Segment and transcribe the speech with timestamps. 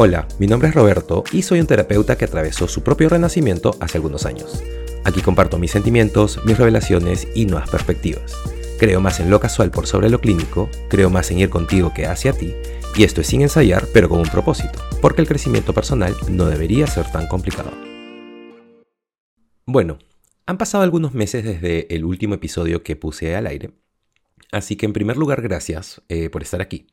[0.00, 3.98] Hola, mi nombre es Roberto y soy un terapeuta que atravesó su propio renacimiento hace
[3.98, 4.62] algunos años.
[5.04, 8.32] Aquí comparto mis sentimientos, mis revelaciones y nuevas perspectivas.
[8.78, 12.06] Creo más en lo casual por sobre lo clínico, creo más en ir contigo que
[12.06, 12.54] hacia ti,
[12.94, 16.86] y esto es sin ensayar, pero con un propósito, porque el crecimiento personal no debería
[16.86, 17.72] ser tan complicado.
[19.66, 19.98] Bueno,
[20.46, 23.72] han pasado algunos meses desde el último episodio que puse al aire,
[24.52, 26.86] así que en primer lugar gracias eh, por estar aquí,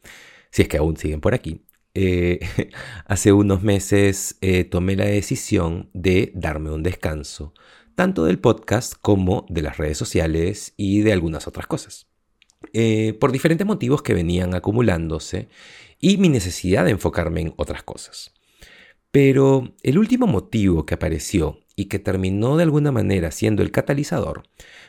[0.50, 1.62] si es que aún siguen por aquí,
[1.96, 2.40] eh,
[3.06, 7.54] hace unos meses eh, tomé la decisión de darme un descanso,
[7.96, 12.08] tanto del podcast como de las redes sociales y de algunas otras cosas.
[12.74, 15.48] Eh, por diferentes motivos que venían acumulándose
[16.00, 18.34] y mi necesidad de enfocarme en otras cosas.
[19.12, 24.44] Pero el último motivo que apareció y que terminó de alguna manera siendo el catalizador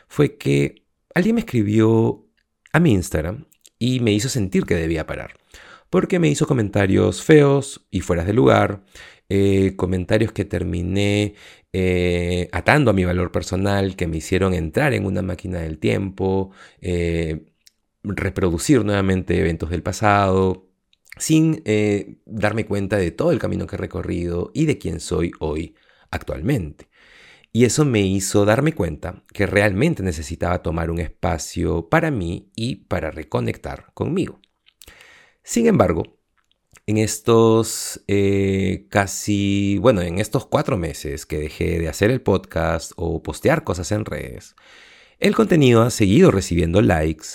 [0.09, 0.83] fue que
[1.15, 2.25] alguien me escribió
[2.73, 3.45] a mi Instagram
[3.79, 5.35] y me hizo sentir que debía parar
[5.89, 8.83] porque me hizo comentarios feos y fuera de lugar,
[9.29, 11.35] eh, comentarios que terminé
[11.73, 16.51] eh, atando a mi valor personal, que me hicieron entrar en una máquina del tiempo,
[16.81, 17.45] eh,
[18.03, 20.69] reproducir nuevamente eventos del pasado,
[21.17, 21.63] sin
[22.25, 25.75] darme cuenta de todo el camino que he recorrido y de quién soy hoy
[26.11, 26.89] actualmente.
[27.51, 32.75] Y eso me hizo darme cuenta que realmente necesitaba tomar un espacio para mí y
[32.75, 34.39] para reconectar conmigo.
[35.47, 36.03] Sin embargo,
[36.87, 42.91] en estos eh, casi, bueno, en estos cuatro meses que dejé de hacer el podcast
[42.97, 44.57] o postear cosas en redes,
[45.19, 47.27] el contenido ha seguido recibiendo likes,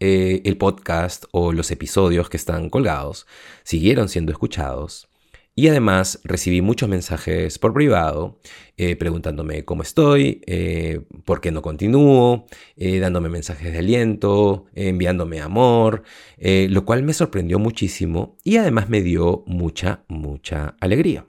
[0.00, 3.26] eh, el podcast o los episodios que están colgados
[3.64, 5.10] siguieron siendo escuchados
[5.58, 8.38] y además recibí muchos mensajes por privado
[8.76, 15.40] eh, preguntándome cómo estoy, eh, por qué no continúo, eh, dándome mensajes de aliento, enviándome
[15.40, 16.04] amor,
[16.38, 21.26] lo cual me sorprendió muchísimo y además me dio mucha, mucha alegría.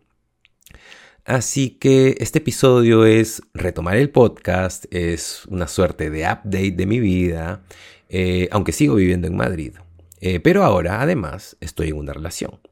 [1.25, 6.99] Así que este episodio es retomar el podcast, es una suerte de update de mi
[6.99, 7.63] vida,
[8.51, 9.73] aunque sigo viviendo en Madrid.
[10.43, 12.68] pero ahora además estoy en una relación.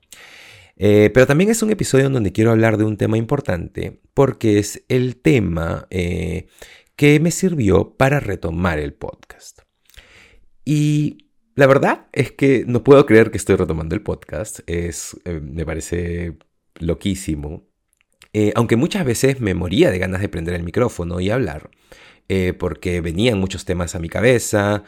[0.77, 4.59] Eh, pero también es un episodio en donde quiero hablar de un tema importante porque
[4.59, 6.47] es el tema eh,
[6.95, 9.61] que me sirvió para retomar el podcast.
[10.65, 14.59] Y la verdad es que no puedo creer que estoy retomando el podcast.
[14.67, 16.37] Es, eh, me parece
[16.79, 17.67] loquísimo.
[18.55, 21.71] aunque muchas veces me moría de ganas de prender el micrófono y hablar,
[22.59, 24.83] porque venían muchos temas a mi cabeza,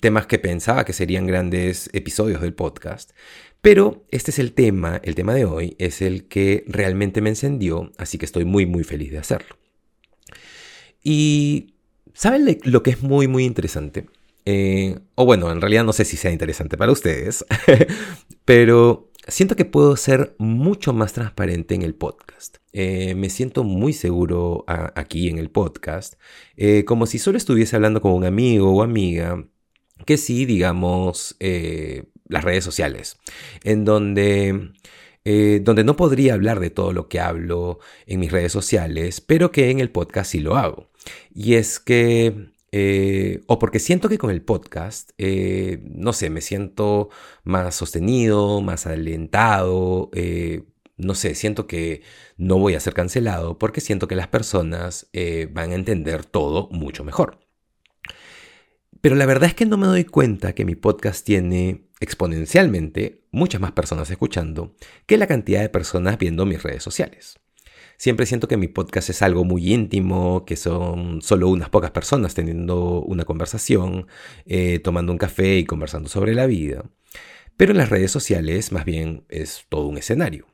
[0.00, 3.12] temas que pensaba que serían grandes episodios del podcast.
[3.60, 7.92] Pero este es el tema, el tema de hoy es el que realmente me encendió,
[7.98, 9.56] así que estoy muy muy feliz de hacerlo.
[11.02, 11.74] Y
[12.14, 14.06] ¿saben lo que es muy muy interesante?
[14.44, 17.44] Eh, o bueno, en realidad no sé si sea interesante para ustedes,
[18.44, 22.56] pero siento que puedo ser mucho más transparente en el podcast.
[22.72, 26.14] Eh, me siento muy seguro aquí en el podcast,
[26.56, 29.44] eh, como si solo estuviese hablando con un amigo o amiga
[30.06, 31.36] que sí, digamos,
[32.28, 33.18] las redes sociales,
[33.64, 34.72] en donde,
[35.24, 39.50] eh, donde no podría hablar de todo lo que hablo en mis redes sociales, pero
[39.50, 40.90] que en el podcast sí lo hago.
[41.34, 46.42] Y es que eh, o porque siento que con el podcast, eh, no sé, me
[46.42, 47.08] siento
[47.44, 50.10] más sostenido, más alentado,
[50.96, 52.02] no sé, siento que
[52.36, 55.08] no voy a ser cancelado porque siento que las personas
[55.52, 57.47] van a entender todo mucho mejor.
[59.00, 63.60] Pero la verdad es que no me doy cuenta que mi podcast tiene exponencialmente muchas
[63.60, 64.74] más personas escuchando
[65.06, 67.38] que la cantidad de personas viendo mis redes sociales.
[67.96, 72.34] Siempre siento que mi podcast es algo muy íntimo, que son solo unas pocas personas
[72.34, 74.06] teniendo una conversación,
[74.46, 76.84] eh, tomando un café y conversando sobre la vida.
[77.56, 80.46] Pero en las redes sociales más bien es todo un escenario.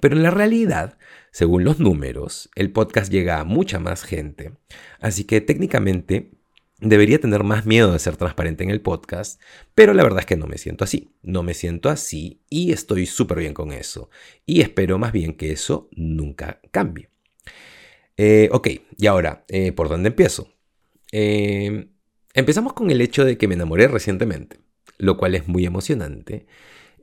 [0.00, 0.98] Pero en la realidad,
[1.32, 4.52] según los números, el podcast llega a mucha más gente.
[5.00, 6.32] Así que técnicamente
[6.80, 9.40] Debería tener más miedo de ser transparente en el podcast,
[9.74, 11.10] pero la verdad es que no me siento así.
[11.22, 14.10] No me siento así y estoy súper bien con eso.
[14.44, 17.10] Y espero más bien que eso nunca cambie.
[18.16, 20.52] Eh, ok, y ahora, eh, ¿por dónde empiezo?
[21.12, 21.88] Eh,
[22.34, 24.58] empezamos con el hecho de que me enamoré recientemente,
[24.98, 26.46] lo cual es muy emocionante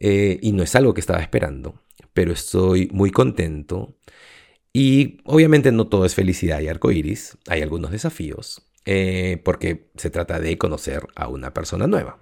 [0.04, 1.80] y no es algo que estaba esperando,
[2.14, 3.96] pero estoy muy contento.
[4.74, 8.71] Y obviamente no todo es felicidad y arcoíris, hay algunos desafíos.
[8.86, 12.20] Eh, porque se trata de conocer a una persona nueva.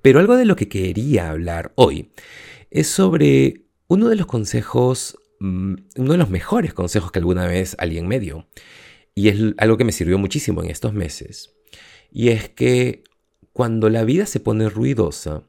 [0.00, 2.10] Pero algo de lo que quería hablar hoy
[2.70, 7.76] es sobre uno de los consejos, mm, uno de los mejores consejos que alguna vez
[7.78, 8.46] alguien me dio,
[9.14, 11.54] y es algo que me sirvió muchísimo en estos meses,
[12.10, 13.04] y es que
[13.52, 15.44] cuando la vida se pone ruidosa,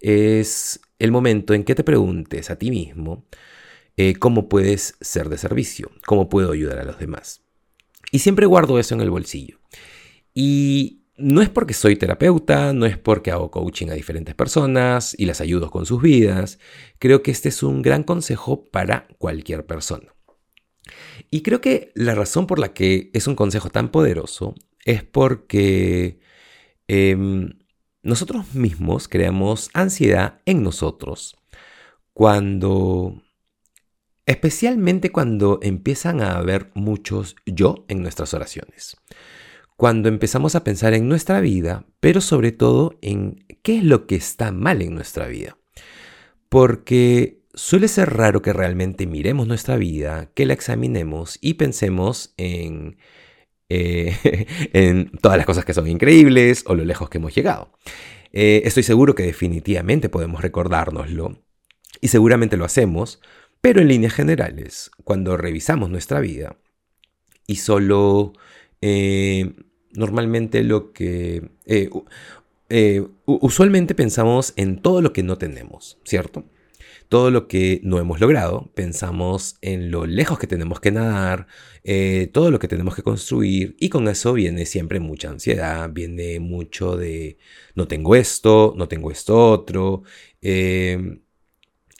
[0.00, 3.26] es el momento en que te preguntes a ti mismo
[3.96, 7.47] eh, cómo puedes ser de servicio, cómo puedo ayudar a los demás.
[8.10, 9.58] Y siempre guardo eso en el bolsillo.
[10.34, 15.26] Y no es porque soy terapeuta, no es porque hago coaching a diferentes personas y
[15.26, 16.58] las ayudo con sus vidas.
[16.98, 20.14] Creo que este es un gran consejo para cualquier persona.
[21.30, 26.20] Y creo que la razón por la que es un consejo tan poderoso es porque
[26.86, 27.58] em,
[28.02, 31.36] nosotros mismos creamos ansiedad en nosotros
[32.14, 33.22] cuando,
[34.28, 38.98] especialmente cuando empiezan a haber muchos yo en nuestras oraciones.
[39.76, 44.16] Cuando empezamos a pensar en nuestra vida, pero sobre todo en qué es lo que
[44.16, 45.56] está mal en nuestra vida.
[46.50, 52.98] Porque suele ser raro que realmente miremos nuestra vida, que la examinemos y pensemos en
[53.70, 57.72] eh, en todas las cosas que son increíbles o lo lejos que hemos llegado.
[58.32, 61.42] Eh, estoy seguro que definitivamente podemos recordárnoslo
[62.02, 63.20] y seguramente lo hacemos,
[63.60, 66.56] pero en líneas generales, cuando revisamos nuestra vida
[67.46, 68.32] y solo
[68.80, 69.54] eh,
[69.92, 71.50] normalmente lo que...
[73.26, 76.44] usualmente pensamos en todo lo que no tenemos, ¿cierto?
[77.08, 81.46] todo lo que no hemos logrado, pensamos en lo lejos que tenemos que nadar,
[81.84, 86.38] eh, todo lo que tenemos que construir y con eso viene siempre mucha ansiedad, viene
[86.40, 87.38] mucho de
[87.74, 90.02] no tengo esto, no tengo esto otro.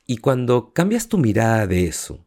[0.09, 2.27] Y cuando cambias tu mirada de eso,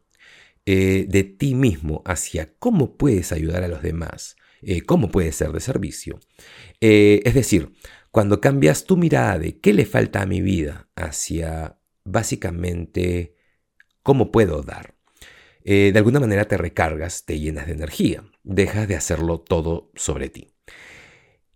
[0.64, 5.52] eh, de ti mismo hacia cómo puedes ayudar a los demás, eh, cómo puedes ser
[5.52, 6.18] de servicio,
[6.80, 7.72] es decir,
[8.10, 13.34] cuando cambias tu mirada de qué le falta a mi vida hacia básicamente
[14.02, 14.94] cómo puedo dar.
[15.64, 20.28] Eh, de alguna manera te recargas, te llenas de energía, dejas de hacerlo todo sobre
[20.28, 20.48] ti.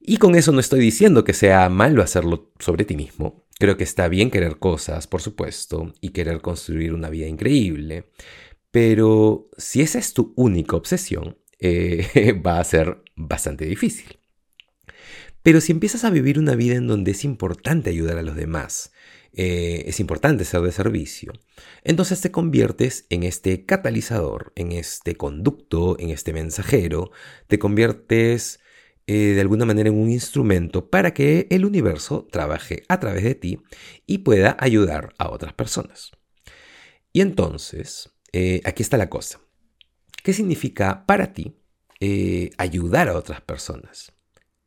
[0.01, 3.46] Y con eso no estoy diciendo que sea malo hacerlo sobre ti mismo.
[3.59, 8.11] Creo que está bien querer cosas, por supuesto, y querer construir una vida increíble.
[8.71, 14.19] Pero si esa es tu única obsesión, eh, va a ser bastante difícil.
[15.43, 18.93] Pero si empiezas a vivir una vida en donde es importante ayudar a los demás,
[19.33, 21.33] eh, es importante ser de servicio,
[21.85, 27.11] entonces te conviertes en este catalizador, en este conducto, en este mensajero,
[27.47, 28.61] te conviertes
[29.07, 33.35] eh, de alguna manera en un instrumento para que el universo trabaje a través de
[33.35, 33.61] ti
[34.07, 36.13] y pueda ayudar a otras personas.
[37.13, 39.41] Y entonces, eh, aquí está la cosa.
[40.23, 41.57] ¿Qué significa para ti
[42.59, 44.13] ayudar a otras personas?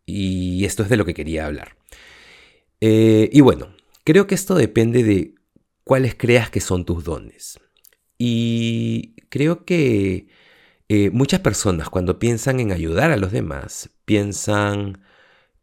[0.06, 1.78] Y esto es de lo que quería hablar.
[2.82, 3.76] y bueno,
[4.10, 5.36] Creo que esto depende de
[5.84, 7.60] cuáles creas que son tus dones.
[8.18, 10.30] Y creo que
[10.88, 15.04] eh, muchas personas cuando piensan en ayudar a los demás, piensan,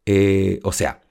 [0.05, 1.01] eh, o sea,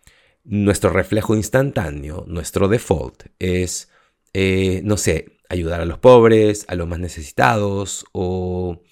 [0.45, 3.91] nuestro reflejo instantáneo, nuestro default es,
[4.33, 8.83] eh, no sé, ayudar a los pobres, a los más necesitados, o,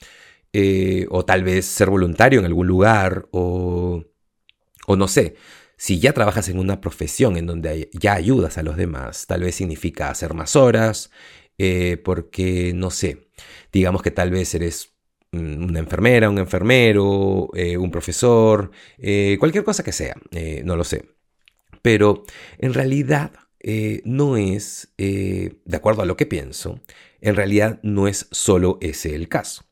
[1.11, 4.05] o tal vez ser voluntario en algún lugar, o,
[4.87, 5.37] o no sé,
[5.79, 9.55] si ya trabajas en una profesión en donde ya ayudas a los demás, tal vez
[9.55, 11.11] significa hacer más horas,
[11.59, 13.29] eh, porque, no sé,
[13.73, 14.94] digamos que tal vez eres
[15.39, 20.15] una enfermera, un enfermero, eh, un profesor, eh, cualquier cosa que sea,
[20.65, 21.05] no lo sé.
[21.83, 22.25] Pero
[22.59, 23.33] en realidad
[24.05, 26.81] no es, de acuerdo a lo que pienso,
[27.21, 29.65] en realidad no es solo ese el caso.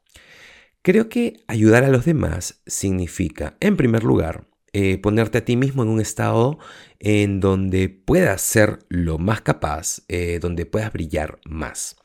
[0.82, 5.82] Creo que ayudar a los demás significa, en primer lugar, eh, ponerte a ti mismo
[5.82, 6.58] en un estado
[6.98, 11.96] en donde puedas ser lo más capaz, eh, donde puedas brillar más.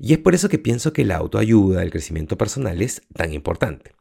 [0.00, 3.92] Y es por eso que pienso que la autoayuda, el crecimiento personal es tan importante.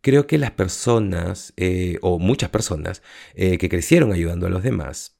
[0.00, 3.02] Creo que las personas, eh, o muchas personas,
[3.34, 5.18] que crecieron ayudando a los demás,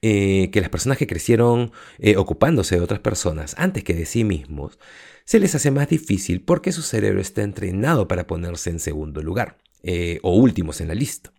[0.00, 1.72] que las personas que crecieron
[2.16, 4.78] ocupándose de otras personas antes que de sí mismos,
[5.24, 9.58] se les hace más difícil porque su cerebro está entrenado para ponerse en segundo lugar,
[10.22, 11.32] o últimos en la lista.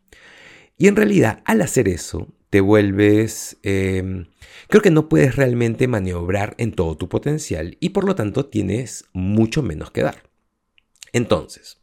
[0.77, 3.57] Y en realidad, al hacer eso, te vuelves...
[3.63, 4.27] Em,
[4.67, 9.05] creo que no puedes realmente maniobrar en todo tu potencial y por lo tanto tienes
[9.13, 10.23] mucho menos que dar.
[11.13, 11.79] Entonces,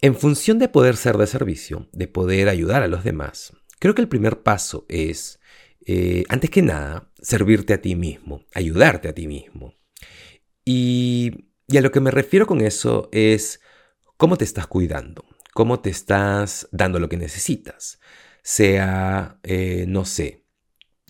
[0.00, 4.02] en función de poder ser de servicio, de poder ayudar a los demás, creo que
[4.02, 5.40] el primer paso es,
[5.86, 9.74] eh, antes que nada, servirte a ti mismo, ayudarte a ti mismo.
[10.64, 13.60] Y, y a lo que me refiero con eso es
[14.16, 18.00] cómo te estás cuidando cómo te estás dando lo que necesitas.
[18.46, 20.44] Sea, eh, no sé,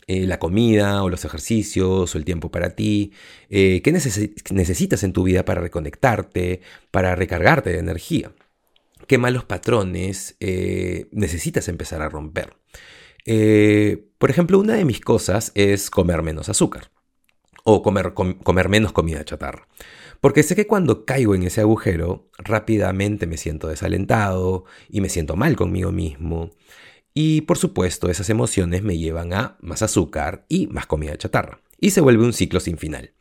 [0.06, 3.12] eh, la comida o los ejercicios o el tiempo para ti.
[3.50, 6.60] Eh, ¿Qué necesitas en tu vida para reconectarte,
[6.92, 8.32] para recargarte de energía?
[9.08, 10.36] ¿Qué malos patrones
[11.10, 12.54] necesitas empezar a romper?
[14.18, 16.90] Por ejemplo, una de mis cosas es comer menos azúcar
[17.64, 19.66] o comer, comer menos comida chatarra.
[20.20, 25.36] Porque sé que cuando caigo en ese agujero, rápidamente me siento desalentado y me siento
[25.36, 26.52] mal conmigo mismo.
[27.14, 31.60] Y por supuesto, esas emociones me llevan a más azúcar y más comida chatarra.
[31.78, 33.12] Y se vuelve un ciclo sin final.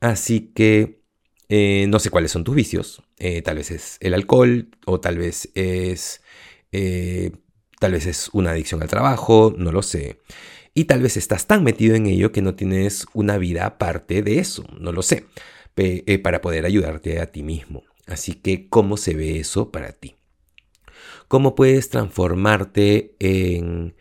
[0.00, 1.00] Así que
[1.48, 3.02] eh, no sé cuáles son tus vicios.
[3.18, 6.22] Eh, tal vez es el alcohol o tal vez es...
[6.72, 7.30] Eh,
[7.78, 10.18] tal vez es una adicción al trabajo, no lo sé.
[10.74, 14.38] Y tal vez estás tan metido en ello que no tienes una vida aparte de
[14.38, 15.26] eso, no lo sé,
[16.22, 17.84] para poder ayudarte a ti mismo.
[18.06, 20.15] Así que, ¿cómo se ve eso para ti?
[21.28, 23.94] ¿Cómo puedes transformarte en...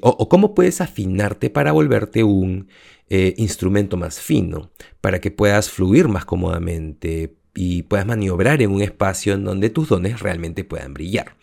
[0.00, 2.68] o, cómo puedes afinarte para volverte un
[3.12, 4.70] eh, instrumento más fino
[5.00, 9.88] para que puedas fluir más cómodamente y puedas maniobrar en un espacio en donde tus
[9.88, 11.36] dones realmente puedan brillar,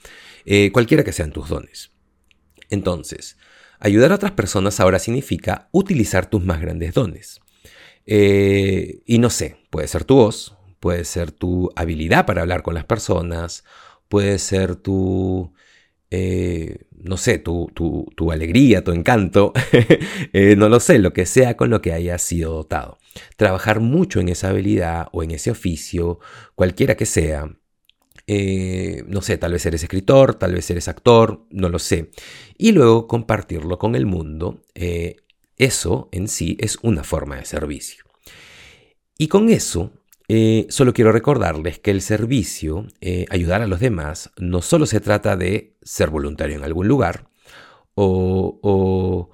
[0.46, 1.92] eh, cualquiera que sean tus dones.
[2.70, 3.38] Entonces,
[3.80, 7.42] ayudar a otras personas ahora significa utilizar tus más grandes dones.
[8.06, 12.76] Eh, y no sé, puede ser tu voz, puede ser tu habilidad para hablar con
[12.76, 13.66] las personas,
[14.10, 15.54] puede ser tu
[16.10, 19.54] eh, no sé, tu, tu, alegría, tu encanto,
[20.34, 22.98] eh, no lo sé, lo que sea con lo que hayas sido dotado.
[23.36, 26.20] Trabajar mucho en esa habilidad o en ese oficio,
[26.56, 27.58] cualquiera que sea.
[28.28, 32.12] Eh, no sé, tal vez eres escritor, tal vez eres actor, no lo sé.
[32.58, 34.62] Y luego compartirlo con el mundo.
[35.58, 38.06] eso en sí es una forma de servicio.
[39.18, 39.92] Y con eso
[40.30, 45.00] eh, solo quiero recordarles que el servicio, eh, ayudar a los demás, no solo se
[45.00, 47.30] trata de ser voluntario en algún lugar
[47.96, 49.30] o,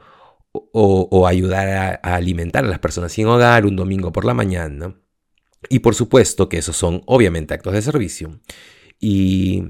[1.28, 4.96] ayudar a, alimentar a las personas sin hogar un domingo por la mañana.
[5.70, 8.40] Y por supuesto que esos son obviamente actos de servicio.
[9.00, 9.64] Y,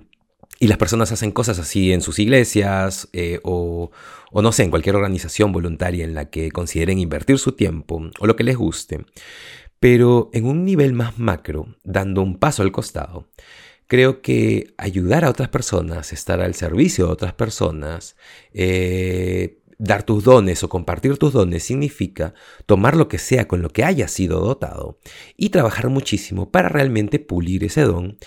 [0.60, 3.92] las personas hacen cosas así en sus iglesias eh, o,
[4.32, 8.28] o no sé, en cualquier organización voluntaria en la que consideren invertir su tiempo o
[8.28, 9.04] lo que les guste.
[9.84, 13.28] Pero en un nivel más macro, dando un paso al costado,
[13.86, 18.16] creo que ayudar a otras personas, estar al servicio de otras personas,
[18.54, 22.34] eh, dar tus dones o compartir tus dones significa
[22.66, 25.02] tomar lo que sea con lo que hayas sido dotado
[25.36, 28.18] y trabajar muchísimo para realmente pulir ese don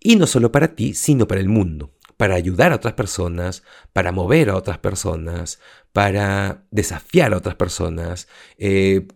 [0.00, 4.12] y no solo para ti, sino para el mundo, para ayudar a otras personas, para
[4.12, 5.60] mover a otras personas,
[5.92, 9.08] para desafiar a otras personas, eh,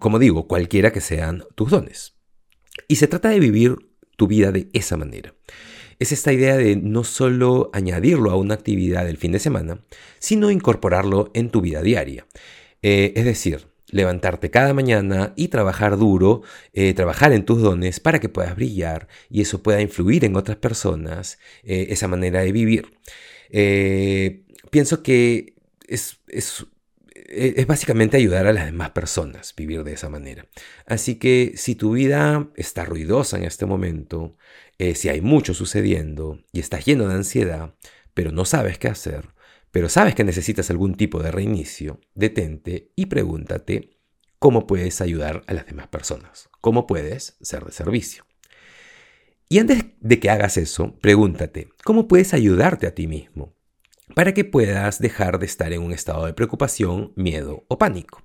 [0.00, 2.14] como digo, cualquiera que sean tus dones.
[2.86, 3.76] Y se trata de vivir
[4.16, 5.34] tu vida de esa manera.
[5.98, 9.84] Es esta idea de no solo añadirlo a una actividad del fin de semana,
[10.18, 12.26] sino incorporarlo en tu vida diaria.
[12.82, 16.42] Eh, es decir, levantarte cada mañana y trabajar duro,
[16.72, 20.58] eh, trabajar en tus dones para que puedas brillar y eso pueda influir en otras
[20.58, 22.86] personas, eh, esa manera de vivir.
[24.70, 25.54] pienso que
[25.88, 26.66] es, es
[27.28, 30.46] es básicamente ayudar a las demás personas, vivir de esa manera.
[30.86, 34.36] Así que si tu vida está ruidosa en este momento,
[34.78, 37.74] eh, si hay mucho sucediendo y estás lleno de ansiedad,
[38.14, 39.28] pero no sabes qué hacer,
[39.70, 43.98] pero sabes que necesitas algún tipo de reinicio, detente y pregúntate
[44.38, 48.24] cómo puedes ayudar a las demás personas, cómo puedes ser de servicio.
[49.48, 53.57] Y antes de que hagas eso, pregúntate, ¿cómo puedes ayudarte a ti mismo?
[54.14, 58.22] Para que puedas dejar de estar en un estado de preocupación, miedo o pánico,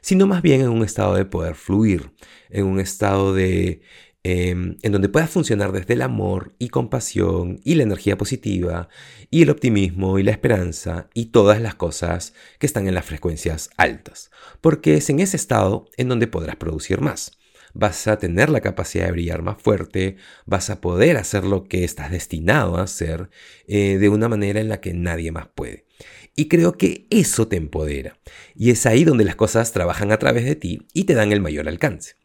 [0.00, 2.10] sino más bien en un estado de poder fluir,
[2.50, 3.82] en un estado de
[4.22, 8.88] em, en donde puedas funcionar desde el amor y compasión y la energía positiva
[9.30, 13.70] y el optimismo y la esperanza y todas las cosas que están en las frecuencias
[13.76, 17.32] altas, porque es en ese estado en donde podrás producir más
[17.74, 20.16] vas a tener la capacidad de brillar más fuerte,
[20.46, 23.28] vas a poder hacer lo que estás destinado a hacer
[23.66, 25.84] eh, de una manera en la que nadie más puede.
[26.36, 28.18] Y creo que eso te empodera.
[28.56, 31.40] Y es ahí donde las cosas trabajan a través de ti y te dan el
[31.40, 32.16] mayor alcance.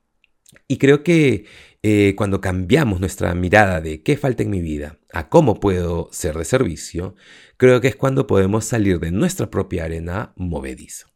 [0.67, 1.45] Y creo que
[1.83, 6.37] eh, cuando cambiamos nuestra mirada de qué falta en mi vida a cómo puedo ser
[6.37, 7.15] de servicio,
[7.57, 11.07] creo que es cuando podemos salir de nuestra propia arena movediza.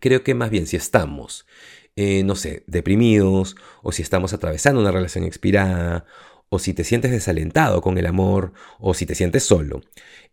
[0.00, 1.46] Creo que más bien si estamos
[1.96, 6.06] eh, no sé, deprimidos, o si estamos atravesando una relación expirada,
[6.48, 9.80] o si te sientes desalentado con el amor, o si te sientes solo.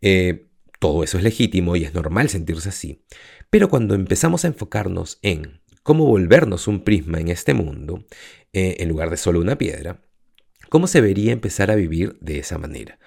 [0.02, 0.46] Eh,
[0.78, 3.04] todo eso es legítimo y es normal sentirse así.
[3.50, 8.04] Pero cuando empezamos a enfocarnos en cómo volvernos un prisma en este mundo,
[8.52, 10.02] eh, en lugar de solo una piedra,
[10.68, 12.98] ¿cómo se vería empezar a vivir de esa manera?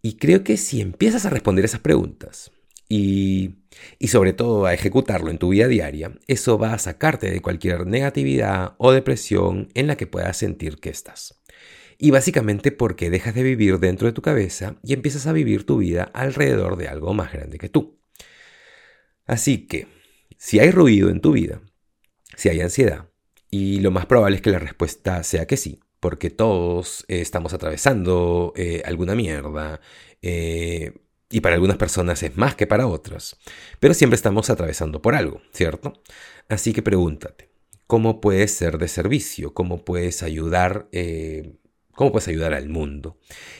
[0.00, 2.50] Y creo que si empiezas a responder esas preguntas,
[2.88, 3.61] y,
[4.08, 8.74] sobre todo a ejecutarlo en tu vida diaria, eso va a sacarte de cualquier negatividad
[8.78, 11.42] o depresión en la que puedas sentir que estás.
[11.98, 15.78] Y básicamente porque dejas de vivir dentro de tu cabeza y empiezas a vivir tu
[15.78, 18.00] vida alrededor de algo más grande que tú.
[19.26, 19.86] Así que,
[20.36, 21.62] si hay ruido en tu vida,
[22.36, 23.08] si hay ansiedad,
[23.50, 28.52] y lo más probable es que la respuesta sea que sí, porque todos estamos atravesando
[28.56, 29.80] eh, alguna mierda,
[30.20, 30.94] eh,
[31.32, 33.36] y para algunas personas es más que para otras,
[33.80, 35.94] pero siempre estamos atravesando por algo, ¿cierto?
[36.48, 37.50] Así que pregúntate,
[37.86, 39.54] ¿cómo puedes ser de servicio?
[39.54, 40.88] ¿Cómo puedes ayudar?
[41.94, 43.18] ¿Cómo puedes ayudar al mundo?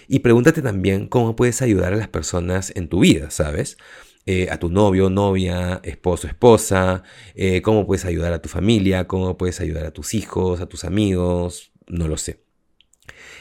[0.08, 3.76] Y pregúntate también cómo puedes ayudar a las personas en tu vida, ¿sabes?
[4.24, 7.02] Eh, a tu novio, novia, esposo, esposa,
[7.34, 10.84] eh, cómo puedes ayudar a tu familia, cómo puedes ayudar a tus hijos, a tus
[10.84, 12.42] amigos, no lo sé.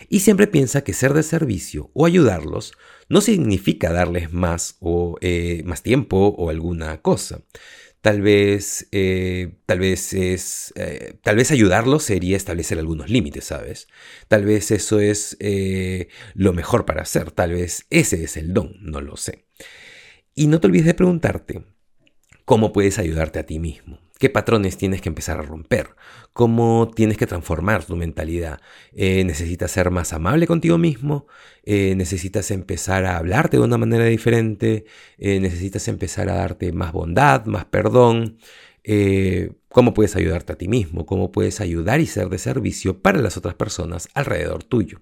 [0.09, 2.73] Y siempre piensa que ser de servicio o ayudarlos
[3.11, 7.41] no significa darles más o eh, más tiempo o alguna cosa.
[8.01, 8.87] Tal vez,
[9.67, 10.73] tal vez es,
[11.21, 13.87] tal vez ayudarlos sería establecer algunos límites, ¿sabes?
[14.27, 15.37] Tal vez eso es
[16.33, 19.45] lo mejor para hacer, tal vez ese es el don, no lo sé.
[20.33, 21.63] Y no te olvides de preguntarte
[22.43, 23.99] cómo puedes ayudarte a ti mismo.
[24.21, 25.95] ¿Qué patrones tienes que empezar a romper?
[26.31, 28.61] ¿Cómo tienes que transformar tu mentalidad?
[28.93, 31.25] Eh, ¿Necesitas ser más amable contigo mismo?
[31.63, 34.85] Eh, ¿Necesitas empezar a hablarte de una manera diferente?
[35.17, 38.37] Eh, ¿Necesitas empezar a darte más bondad, más perdón?
[39.69, 41.07] ¿Cómo puedes ayudarte a ti mismo?
[41.07, 45.01] ¿Cómo puedes ayudar y ser de servicio para las otras personas alrededor tuyo?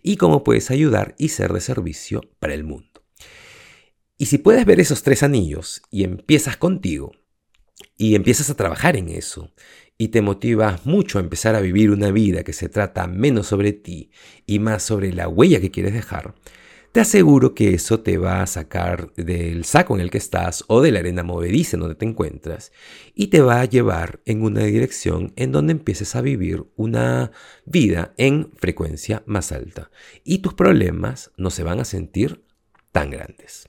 [0.00, 3.02] ¿Y cómo puedes ayudar y ser de servicio para el mundo?
[4.16, 7.10] Y si puedes ver esos tres anillos y empiezas contigo
[8.00, 9.52] y empiezas a trabajar en eso.
[9.98, 13.74] Y te motivas mucho a empezar a vivir una vida que se trata menos sobre
[13.74, 14.10] ti
[14.46, 16.34] y más sobre la huella que quieres dejar,
[16.92, 20.80] te aseguro que eso te va a sacar del saco en el que estás o
[20.80, 22.72] de la arena movediza en donde te encuentras
[23.14, 27.32] y te va a llevar en una dirección en donde empieces a vivir una
[27.66, 29.90] vida en frecuencia más alta.
[30.24, 32.42] Y tus problemas no se van a sentir
[32.92, 33.68] tan grandes.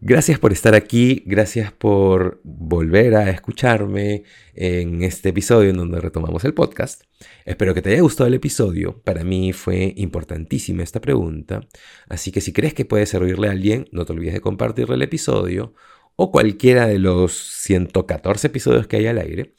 [0.00, 4.24] Gracias por estar aquí, gracias por volver a escucharme
[4.54, 7.02] en este episodio en donde retomamos el podcast.
[7.46, 9.00] Espero que te haya gustado el episodio.
[9.04, 11.66] Para mí fue importantísima esta pregunta.
[12.08, 15.02] Así que si crees que puede servirle a alguien, no te olvides de compartirle el
[15.02, 15.72] episodio
[16.14, 19.54] o cualquiera de los 114 episodios que hay al aire.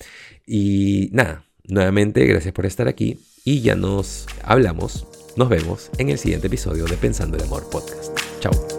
[0.45, 6.19] Y nada, nuevamente gracias por estar aquí y ya nos hablamos, nos vemos en el
[6.19, 8.15] siguiente episodio de Pensando el Amor Podcast.
[8.39, 8.76] Chao.